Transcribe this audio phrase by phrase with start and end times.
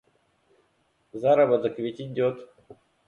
[1.13, 2.49] Заработок ведь идет.